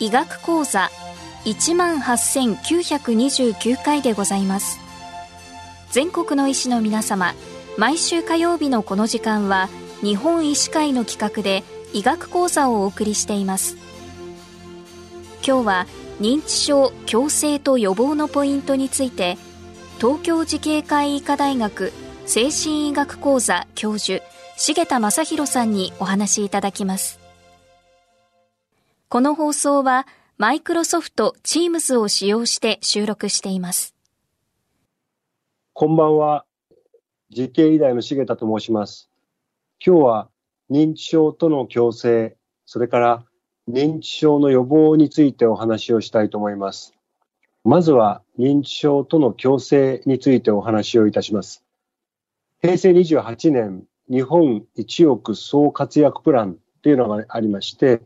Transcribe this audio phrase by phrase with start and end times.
[0.00, 0.90] 医学講座
[1.44, 4.78] 18,929回でございます。
[5.90, 7.34] 全国の医師の皆様
[7.76, 9.68] 毎週火曜日のこの時間は
[10.02, 13.76] 日本医師会の企画で医学講座をお送りしています
[15.46, 15.86] 今日は
[16.20, 19.38] 認知症矯正と予防のポイントについて
[19.98, 21.92] 東京慈恵会医科大学
[22.26, 24.24] 精神医学講座教授
[24.56, 27.18] 重田正弘さんにお話しいただきます
[29.08, 30.06] この放送は
[30.40, 33.96] マイクロソフト Teams を使用して収録しています。
[35.72, 36.44] こんばんは。
[37.30, 39.10] 実験医大の重田と申します。
[39.84, 40.28] 今日は
[40.70, 43.24] 認知症との共生、それから
[43.70, 46.94] 認知症の予防についてお話をしたいと思います。
[47.64, 51.64] まずは認知症との共生についてお話をいたします。
[52.60, 58.00] 平成28年日本1億総活躍プランというのがありまして、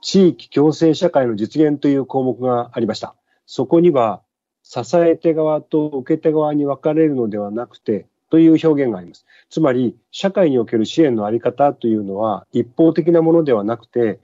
[0.00, 3.14] 地域共生社会の実現という項目がありました。
[3.46, 4.22] そこには、
[4.64, 9.26] 支え手側と受け手側に分かれるのではなくて、という表現があります。
[9.50, 14.20] つまり、社会における支援のあり方というのは、一方的なものではなくて、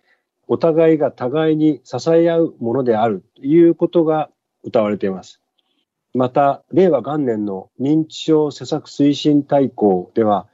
[0.47, 4.31] お互いが互いに支え合うものであるということが
[4.67, 5.43] 謳われています。
[6.15, 10.47] また、令和元年の認知症施策推進大綱では、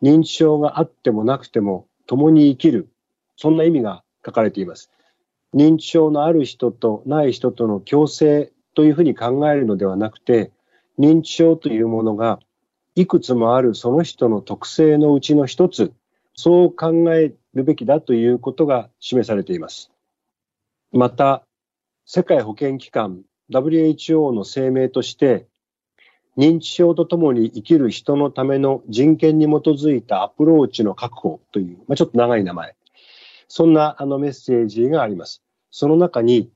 [0.00, 2.90] 認知症があってもなくても共に生きる、
[3.36, 4.88] そんな意味が書かれています。
[5.52, 10.52] 認知症のある人とない人との共生というふうに考えるのではなくて、
[10.96, 12.38] 認知症というものが
[13.00, 15.94] いくつもあるその人の特性のうちの一つ、
[16.34, 19.90] そう考えるべきだということが示されています。
[20.92, 21.46] また、
[22.04, 25.46] 世界保健機関 WHO の声明として、
[26.36, 32.76] 認知症とともに生きる人のための人権に基づいたアプローチの確保という、まあ、ちょっと長い名前。
[33.48, 35.42] そんなあのメッセージがあります。
[35.70, 36.50] その中に、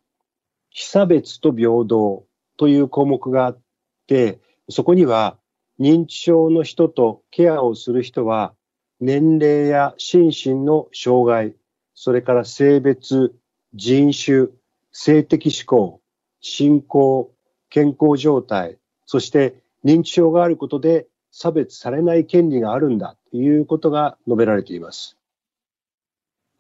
[0.68, 2.26] 被差別と平等
[2.58, 3.60] という項目があっ
[4.06, 5.38] て、そこには
[5.80, 8.54] 認知症の人とケアをする人は
[9.00, 11.56] 年齢や心身の障害、
[11.94, 13.34] それから性別、
[13.74, 14.48] 人種、
[14.92, 16.00] 性的指向、
[16.40, 17.32] 信仰、
[17.70, 25.16] 健康状態、そして認知症があることで差別されない権利があるんだということが述べられています。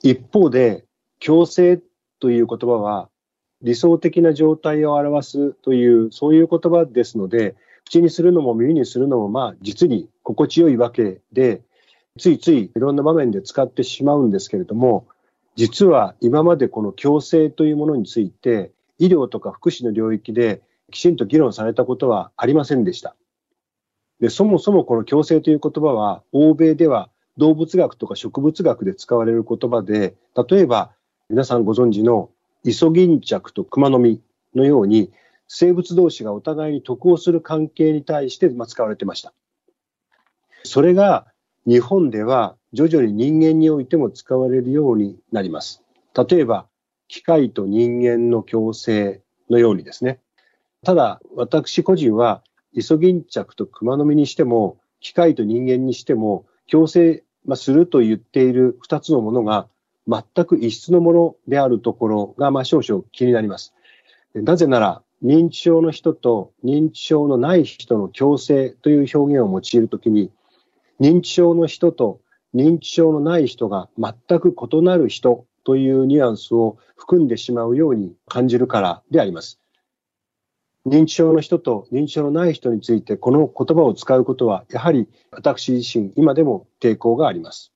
[0.02, 0.84] 一方で、
[1.20, 1.80] 強制
[2.18, 3.08] という言葉は
[3.62, 11.62] 理想的な状態を表すという、そういう言葉ですので、口にするのも耳にするのも、まあ、実に心地よいわけで、
[12.18, 15.06] ついついいろんな場面で使ってしまうんですけれども、
[15.56, 23.16] 実は今までこの強制というものについて、医療とか福祉の領域できちんと議論されたことはありませんでした。
[24.20, 30.14] でそもそもこの強制という言葉は、欧米では動物学とか植物学で使われる言葉で、
[30.48, 30.92] 例えば
[31.28, 32.30] 皆さんご存知の
[32.64, 34.20] イソギンチャクとクマノミ
[34.54, 35.10] のように
[35.48, 39.32] 生物同士がお互いに得をする関係に対して使われてました。
[40.62, 41.26] それが
[41.66, 45.84] 日本では徐々に人間においても使われるようになります。
[46.14, 46.66] 例えば、
[47.08, 50.20] 機械と人間の共生のようにですね。
[50.84, 57.22] ただ、私個人は、イソギンチャクとクマノミにしても、機械と人間にしても、強制
[57.54, 59.68] すると言っている二つのものが
[60.08, 63.72] 全く異質のものであるところが、まあ、少々気になります。
[64.34, 70.30] なぜなら、認知症の人と認知症のない人の共生という表現を用いるときに、
[71.00, 72.20] 認知症の人と
[72.54, 79.60] 認知症のない人が全く異なる人というニュアンスを含んでしまうように感じるからであります。
[80.86, 87.72] 認知症の人と認知症のない人についてこの言葉を使うことはやはり私自身今でも抵抗があります。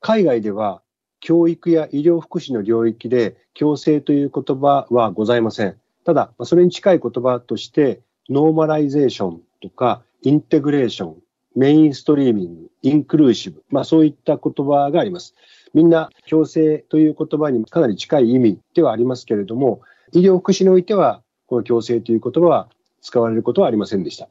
[0.00, 0.82] 海外では
[1.20, 5.78] 教育や医療福祉の領域で共生という言葉はございません。
[6.04, 11.16] ただ、それに近い言葉としてノーマライゼーションとかインテグレーション、
[11.56, 15.34] メインストリーミング、インクルーシブ、まあそういった言葉があります。
[15.72, 19.80] みんな共生という言葉にかなり近い意味ではありますけれども、
[20.12, 22.68] 医療福祉においてはこの共生という言葉は
[23.00, 24.28] 使われることはありませんでした。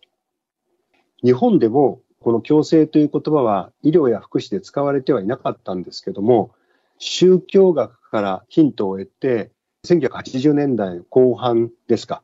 [1.23, 6.51] 日本でもこの共生という言葉は医療や福祉で使われてはいなかったんですけども、
[6.97, 9.51] 宗教学からヒントを得て、
[9.85, 12.23] 1980年代後半ですか、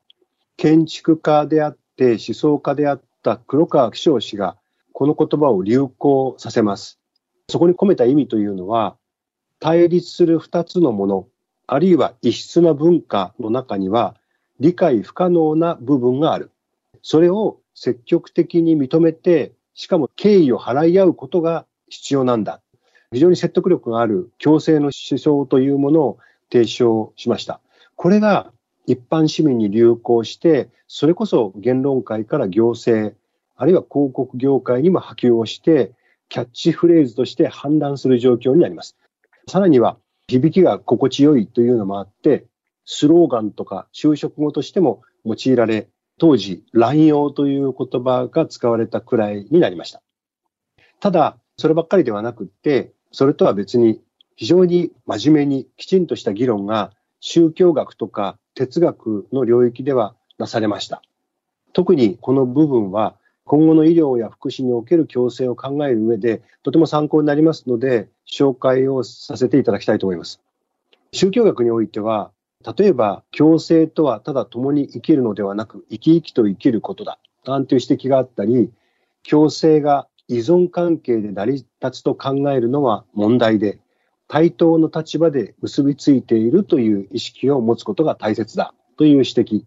[0.55, 4.55] 建築家であって思想家であった黒川紀章氏が
[4.93, 7.01] この言葉を流行させます。
[7.49, 8.95] そこに込めた意味というのは、
[9.59, 11.27] 対立する二つのもの、
[11.67, 14.15] あるいは異質な文化の中には
[14.61, 16.51] 理解不可能な部分がある。
[17.01, 22.61] それを積極的に認めて、しかも敬意を払い合うことが必要なんだ。
[23.11, 26.19] 非常に説得力がある共生の思想というものを
[26.51, 27.61] 提唱しました。
[27.95, 28.51] これが
[28.85, 33.15] 一般市民に流行して、それこそ言論会から行政、
[33.55, 35.91] あるいは広告業界にも波及をして、
[36.29, 38.95] キャッチフレーズとして判断する状況になります。
[39.47, 39.97] さらには、
[40.27, 42.45] 響きが心地よいというのもあって、
[42.85, 50.01] スローガンとか就職語としても用いられ、当時、乱用という言葉が使われたくらいになりました。
[50.99, 54.01] ただ、そればっかりではなくって、それとは別に
[54.39, 61.01] 非常に真面目にきちんとした議論が宗教学とか哲学の領域ではなされました。
[61.73, 70.39] 特にこの部分は今後の医療や福祉における共生を考える上でとても参考になりますので紹介をさせていただきたいと思います。
[71.11, 72.31] 宗教学においては
[72.77, 78.71] 例えば共生とはただ共に生きるのではなく生き生きと生きることだなんていう指摘があったり
[79.29, 83.79] 共生が依存関係で成り立つと考えるのは問題で、
[84.29, 88.75] 対等の立場で結びついているという意識を持つことが大切だ。
[88.95, 89.63] という指摘、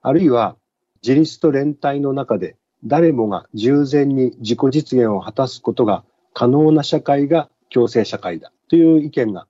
[0.00, 0.56] あるいは
[1.02, 8.50] 自立と連帯の中で誰もが従前に自己実現を果たすことが可能な社会が共生社会だ。
[8.68, 9.46] という意見が、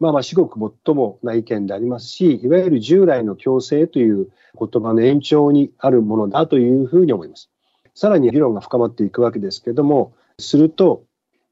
[0.00, 7.50] まあまあ至極最もな意見でありますし、いわゆる従来の共生という言葉の延長にあるものだというふうに思います。
[7.94, 11.02] さらに議論が深まっていくわけですけども、すると、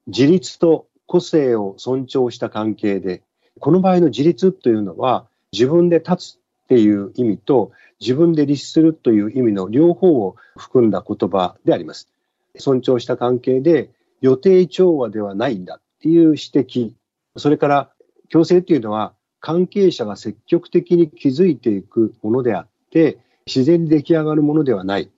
[0.07, 3.23] 自立と個性を尊重した関係で、
[3.59, 12.09] この場合の自立というのは、自分で立つっていう意味と、自分で律するという意味の両方を含んだ言葉であります。
[12.57, 13.89] 尊重した関係で、
[14.21, 16.91] 予定調和ではないんだっていう指摘、
[17.37, 17.91] それから
[18.29, 25.09] 共生っていうのは、関係者が積極的に築いていくものであって、自然に出来上がるものではない。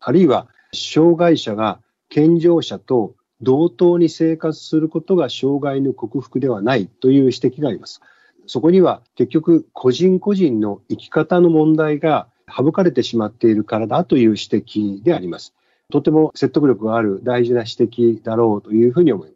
[0.00, 8.00] あるいは障害者が健常者と同等に生活することが障害の克服ではないという指摘があります。
[8.46, 15.54] そこには結局個人個人の生き方の問題が省かれてしまっているからだという指摘であります。
[15.90, 19.34] とても説得力がある大事な指摘だろうというふうに思いま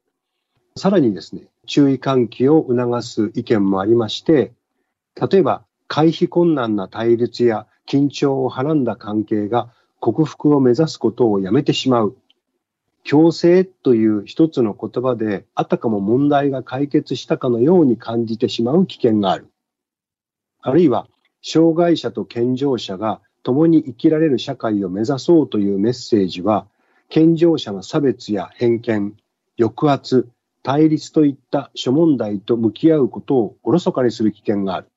[0.76, 0.82] す。
[0.82, 4.52] さらにですね、注意喚起を促す意見もありまして、
[5.30, 12.16] 例えば回避困難な対立や緊張をはらんだ関係が克服を目指すことをやめてしまう。
[13.04, 19.48] 強制という一つの言葉であたかも問題が解決したかのように感じてしまう危険がある。
[20.62, 21.06] あるいは、
[21.42, 26.66] 障害者と健常者が共に生きられる社会を目指そうというメッセージは、
[27.10, 29.14] 健常者の差別や偏見、
[29.58, 30.26] 抑圧、
[30.62, 34.88] 対立といった諸問題と向き合うことをおろそかにする危険がある。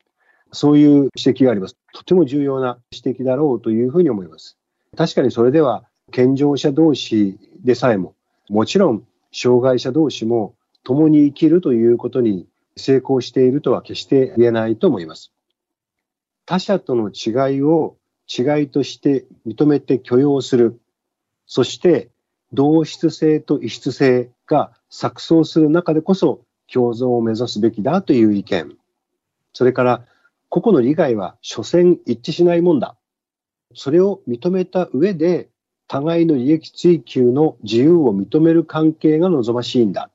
[0.53, 1.75] そういう指摘があります。
[1.93, 4.57] とても重要な指摘だろうというふうに思います。
[4.95, 8.15] 確かにそれでは健常者同士でさえも、
[8.49, 15.31] もちろん障害者同士も共に生きるということに成功しているとは決して言えないと思います。
[16.45, 20.79] 他者との違いを違いとして認めて許容する。
[21.45, 22.09] そして
[22.53, 28.77] 同質性と異質性が錯綜する中でこそ共存を目指すべきだという意見。
[29.53, 30.05] それから
[30.49, 32.95] 個々の利害は所詮一致しないもんだ。
[33.73, 35.49] それを認めた上で、
[35.87, 40.09] 互いの利益追求の自由を認める関係が望ましいんだ。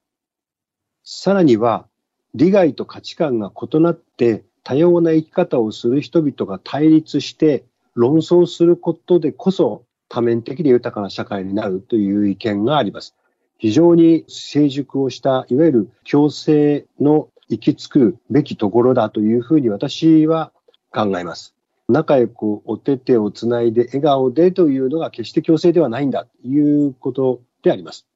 [1.04, 1.86] さらには、
[2.34, 7.64] 利害と価値観が異なって多様な生き方をする人々が対立して
[7.94, 13.14] 論争することでこそ多面的に豊かな社会になるという意見があります。
[13.58, 20.52] 非常に成熟をした、いわゆる共生の行き着くべきところだというふうに私は
[20.90, 21.54] 考えます。
[21.88, 28.06] 仲良くお手手をつないで笑顔でというのが決して強制ではないんだということであります。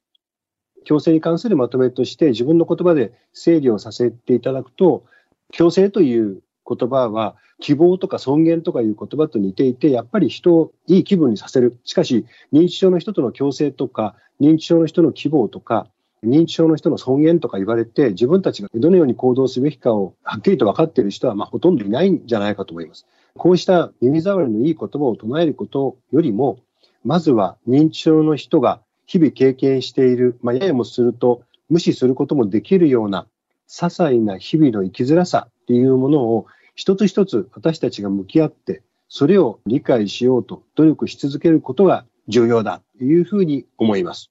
[0.84, 5.04] 強制に関するまとめとして自分の言葉で整理をさせていただくと、
[5.52, 11.78] 強制という言葉は希望とか尊厳とかいう言葉と似ていて、やっぱり人をいい気分にさせる。
[11.84, 15.88] しかし、認知症の人との共生とか、認知症の人の希望とか、
[16.26, 23.06] 認知症の人の尊厳とか言われて、自分たちがどのように行動すべきかをはっきりと分かっている人は、まあ、ほとんどいないんじゃないかと思います。
[23.36, 26.58] こうした耳障りのいい言葉を唱えることよりも、
[27.04, 33.26] まずは認知症の人が日々経験している、まあ、ややもすると無視することもできるような
[33.68, 44.30] 些細な日々の生きづらさっていうものを一つ一つ私たちが向き合って、それを理解しようと努力し続けることが重要だというふうに思います。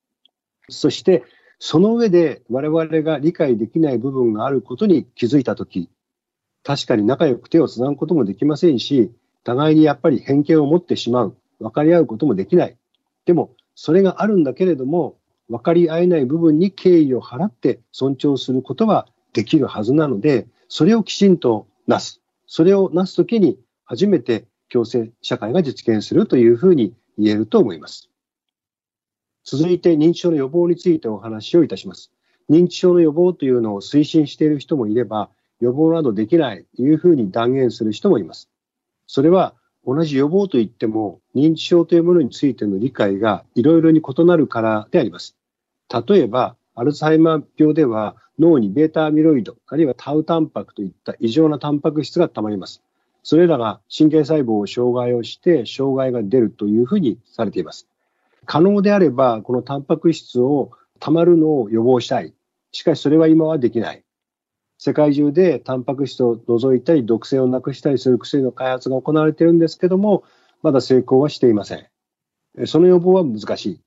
[0.70, 1.24] そして、
[1.60, 5.90] その上で我々が理解できない部分があることに気づいたとき、
[6.64, 9.12] 確かに仲良く手をつなぐこともできませんし、
[9.44, 11.38] 互いにやっぱり偏見を持ってしまう。
[11.60, 12.76] 分かり合うこともできない。
[13.26, 22.22] でも、それがあるんだけれども、分かり合えない部分に敬意を払って尊重することはできるはずなので、それをきちんとなす。
[22.48, 28.10] それをなすときに初めて共生社会が実現するというふうに言えると思います。
[29.46, 32.12] 続いて認知症の予防についてお話をいたします。
[32.50, 35.30] 認知症の予防というのを推進している人もいれば、
[35.62, 38.50] 予防などできないというふうに断言する人もいます。
[39.06, 39.54] それは
[39.86, 45.38] 同じ予防といっても認知症というものについての理解がいろいろに異なるからであります。
[46.08, 52.82] 例えば、アルツハイマー病では脳にベータアミロイド、あるいはタウタンパクといった異常なタンパク質が溜まります。
[53.22, 57.88] それらが神経細胞を障害をして障害が出るというふうにされています。
[58.46, 62.34] 可能であれば、このタンパク質を溜まるのを予防したい。
[62.72, 64.04] しかしそれは今はできない。
[64.78, 70.24] 世界中でタンパク質を除いたり、毒性をなくしたりする薬の開発が行われているんですけども、
[70.62, 71.88] まだ成功はしていません。
[72.66, 73.80] その予防は難しい。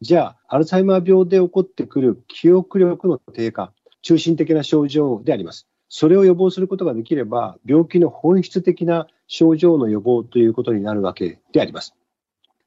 [0.00, 5.66] じゃあ、アルツハイマー病で起こってくる記憶力の低下、中心的な症状であります。
[5.88, 11.94] それを予防することができれば、病気の本質的な症状の予防ということになるわけであります。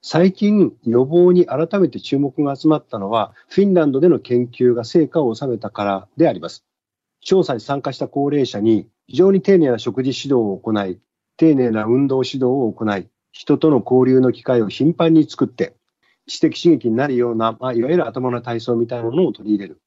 [0.01, 6.65] 最近、予防に改めて注目が集まったのは、フィンランドでの研究が成果を収めたからであります。
[7.21, 10.99] 調査に参加した高齢者に非常に丁寧な食事指導を行い、
[11.35, 15.75] 丁寧な運動指導を行い、人との交流の機会を頻繁に作って、
[16.27, 19.81] 知的刺激になるような、まあ、いわゆる頭の体操みたいなものを取り入れる。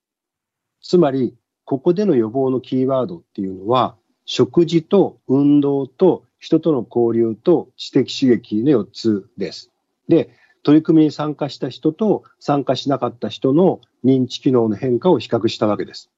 [0.82, 9.70] つまり、ここでの予防のキーワードっていうのは、食事と運動と人との交流と知的刺激の4つです。
[10.10, 10.28] で、
[10.62, 16.10] 取り組みに参加した人と参加しなかった人の認知機能の変化を比較したわけです。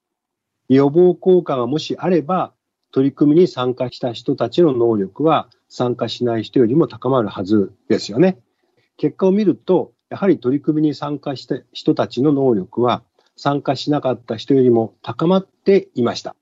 [0.69, 2.53] 予防効果がもしあれば、
[2.91, 8.39] 取り組みに参加した人たちの能力は参加しない人よりも高まるはずですよね。
[8.97, 13.03] 結果を見ると、やはり取り組みに参加した人たちの能力は
[13.37, 16.37] 参加しなかった人よりも高まっていました。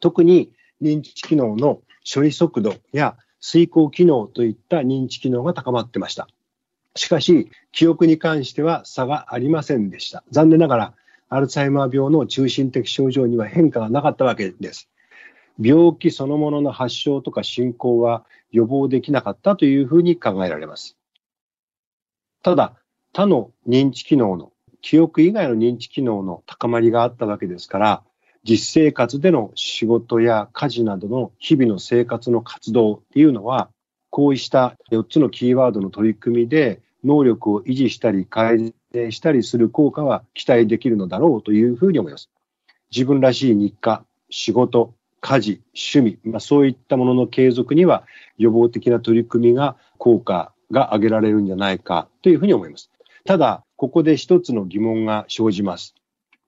[0.00, 1.80] 特に認知機能の
[2.12, 6.28] 処理速度や遂行機能といった認知機能が高まってました。
[6.96, 10.24] しかし、記憶に関しては差がありませんでした。
[10.30, 10.94] 残念ながら、
[11.28, 14.88] アルツハイマー病の中心的症状には変化がなかったわけです。
[15.60, 20.96] 病気そのものの発症とか進行は予防できなかったというふうに考えられます。
[22.42, 22.74] ただ、
[23.12, 28.02] 他の認知機能の、記憶以外の認知機能の高まりがあったわけですから、
[28.44, 33.70] 実生活での仕事や家事などの日々の生活の活動っていうのは、
[34.10, 42.30] こうした4つのキーワードの取り組みで能力を維持したり改善したりする効果は期待できるのだろうというふうに思います。
[42.90, 48.04] 自分らしい日課、仕事、家事、趣味、まあ、そういったものの継続には
[48.38, 52.90] 予防的な取り組みが効果が上げられるんじゃないかというふうに思います。
[53.24, 55.94] ただ、ここで一つの疑問が生じます。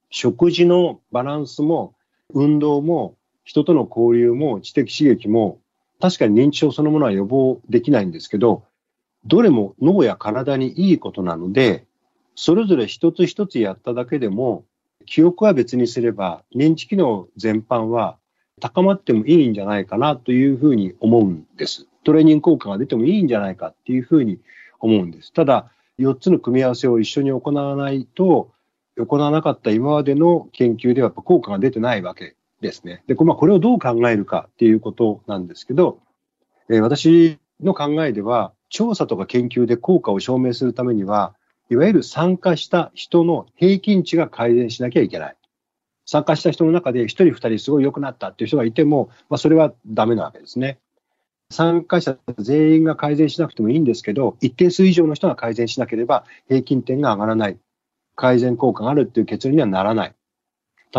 [0.09, 1.93] 食事のバランスも、
[2.33, 5.59] 運動も、人との交流も、知的刺激も、
[5.99, 8.63] 確かに認知症そのものは予防できないんですけど、
[9.25, 11.85] どれも脳や体にいいことなので、
[12.35, 14.63] それぞれ一つ一つやっただけでも、
[15.05, 18.17] 記憶は別にすれば、認知機能全般は
[18.59, 21.87] 高まってもいいんじゃないかなというふうに思うんです。
[22.03, 24.39] トレーニング効果が出てもいいんじゃないかっていうふうに
[24.79, 25.33] 思うんです。
[25.33, 28.51] ただ、4つの組み合わせを一緒に行わないと、
[28.97, 33.03] 行わなかった今までの研究ではやっぱ効果が出てないわけですね。
[33.07, 35.99] で、これをどう考えるかっていうことなんですけど、
[36.69, 41.35] えー、私の考えでは、調査とか研究で効果を証明するためには、
[41.69, 45.35] いわゆる参加した人の平均値が改善しなきゃいけない。
[46.05, 50.79] 参加した人の中で1人2人すごい良くなったっていう人がいても、まあ、それはダメなわけですね。
[51.51, 57.57] 参加者全員が改善しなくてもいいんですけど、一定数以上の人が改善しなければ平均点が上がらない。
[58.15, 60.15] 改善効果があるっていう結論にはならない。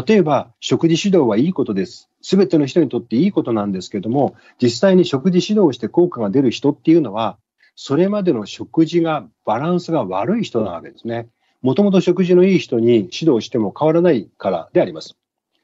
[0.06, 2.08] 例えば、食事指導はいいことです。
[2.22, 7.38] すべての人にとっていいことなんですけども、実際に食事指導をして効果が出る人っていうのは、
[7.82, 11.28] それまでの食事が、バランスが悪い人なわけですね。
[11.62, 15.16] もともと食事のいい人に指導しても変わらないからであります。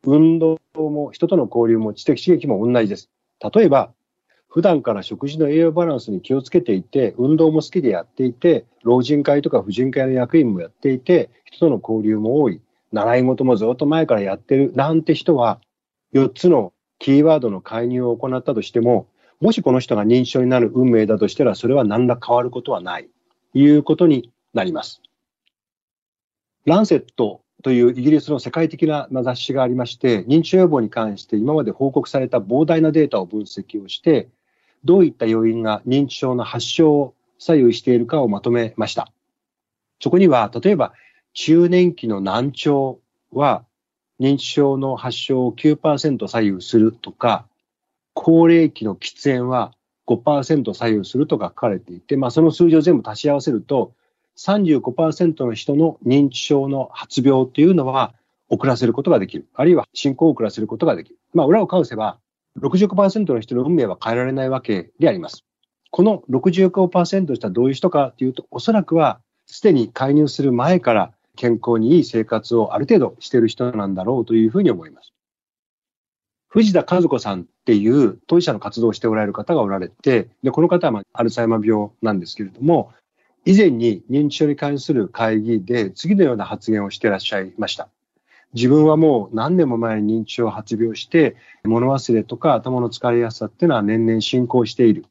[0.02, 3.10] 運動も人との交流も知的刺激も同じです。
[3.54, 3.92] 例えば、
[4.48, 15.60] 普段から食事の栄養バランスに気をつけていて、運動も好きでやっていて、老人会とか婦人会の役員もやっていて、人との交流も多い、習い事もずっと前からやってるなんて人は、
[16.14, 19.06] 4つのキーワードの介入を行ったとしても、
[19.40, 23.08] もしこの人が認知症になる運命だとしたら、それは何ら変わることはない、
[23.54, 25.02] いうことになります。
[26.64, 34.28] ランセットというイギリスの世界的な雑誌がありまして、認知症予防に関して今まで報告された膨大なデータを分析をして、
[34.84, 39.10] どういった要因が認知症の発症を左右しているかをまとめました。
[40.00, 40.92] そこには、例えば、
[41.34, 43.00] 中年期の難聴
[43.32, 43.64] は、
[44.18, 47.46] 認知症の発症を9%左右するとか、
[48.16, 49.74] 高齢期の喫煙は
[50.08, 53.92] 5%左右すると書かれていて、まあ、その数字を全部足し合わせると、
[54.38, 58.14] 35%の人の認知症の発病というのは
[58.48, 59.46] 遅らせることができる。
[59.54, 61.18] あるいは進行を遅らせることができる。
[61.34, 62.18] まあ、裏を返せば、
[62.58, 65.44] 65%の人の運命は変えられないわけであります。
[65.90, 75.12] この65%したどういう人かというと、おそらくはすでに介入する前から健康にいい生活をある程度している人なんだろうというふうに思います。
[76.48, 82.92] 藤田和子さんっていう当事者の活動をしておられる方がおられて、で、この方はアルツハイマー病なんですけれども、
[83.44, 87.88] 以前に認知症に関する会議で次のような発言をしていらっしゃいました。
[88.54, 95.04] 自分はもう何年も前に認知症を発病して、物忘れとか頭の疲れやすさっていうのは年々進行している。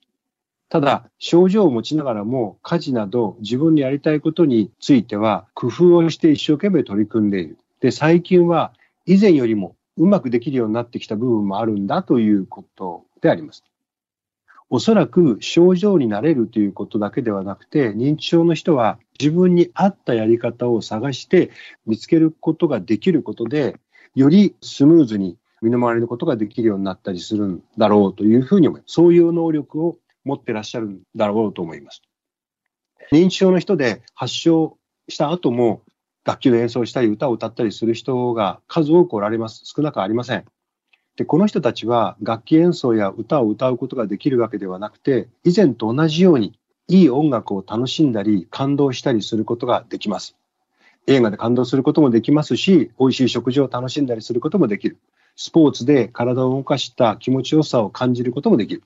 [0.69, 7.57] ただ、症状を持ちながらも、家事など自分にやりたいことについては、工夫をして一生懸命取り組んでいる。
[7.81, 8.71] で、最近は
[9.05, 13.63] 以前よりもうまくできるようになってきた部分もあるんだということであります。
[14.69, 21.51] おそらく症状になれるということだけではなくて、認知症の人は自分に合ったやり方を探して
[21.85, 23.77] 見つけることができることで、
[24.15, 28.93] よりスムーズに身の回りのことができるようになったりするんだろうというふうに思います。
[28.93, 32.01] そういう能力を持ってらっしゃるんだろうと思います。
[33.11, 35.83] 認知症の人で発症した後も
[36.25, 39.61] 楽器の演奏したり歌を歌ったりする人が数多くおられます。
[39.63, 40.45] 少なくありません。
[41.15, 50.35] で、この人たちは楽器演奏や歌を歌うことができるわけではなくて、以前と同じようにいい音楽を楽しんだり感動したりすることができます。
[51.07, 54.97] 映画で感動することもできますし、美味しい食事を楽しんだりすることもできる。
[55.35, 58.83] スポーツで体を動かした気持ちよさを感じることもできる。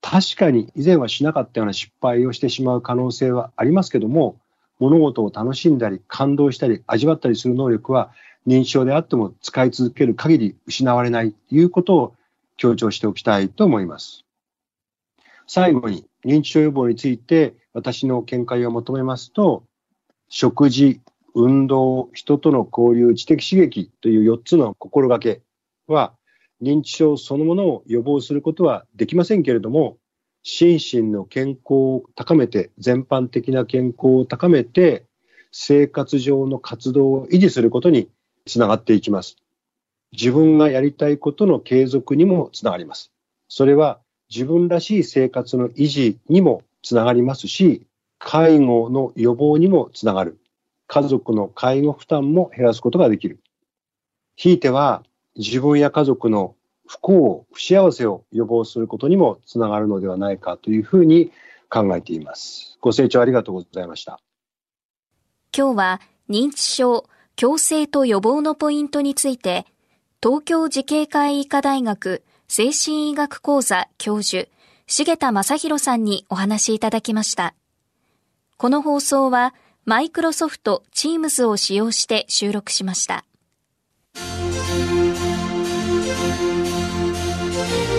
[0.00, 4.36] 確かに以前はしなかったような失敗をしてしまう可能性はありますけども、
[4.84, 8.12] 物事を楽しんだり感動したり味わったりする能力は
[8.46, 12.14] 認知症であっても使い続ける限り失われないということを
[12.58, 14.26] 強調しておきたいと思います。
[15.46, 19.64] 最後に認知症予防について私の見解を求めますと、
[20.28, 21.00] 食事、
[21.34, 25.40] 運動、人との交流、知的刺激という4つの心がけ
[25.86, 26.12] は、
[26.62, 29.96] 認知症そのものを予防することはできませんけれども、
[30.46, 35.06] 心身の健康を高めて、全般的な健康を高めて、
[35.50, 38.10] 生活上の活動を維持することに
[38.44, 39.36] つながっていきます。
[40.12, 43.10] 自分がやりたいことの継続にもつながります。
[43.48, 47.86] それは自分らしい生活の維持にもつながりますし、
[48.18, 50.38] 介護の予防にもつながる。
[50.88, 53.40] 家族の介護負担も減らすことができる。
[54.36, 55.04] ひいては
[55.36, 56.54] 自分や家族の
[56.86, 61.32] 不幸、不幸せを予防することにもつながるのではないかというふうに
[61.68, 62.78] 考えています。
[62.80, 64.20] ご清聴ありがとうございました。
[65.56, 69.66] 今日は認知症、矯正と予防のポイントについて、
[70.22, 74.48] 東京慈恵会医科大学精神医学講座教授、
[74.86, 77.54] 重田正宏さんにお話しいただきました。
[78.56, 83.24] この放送は、マイクロソフト Teams を使用して収録しました。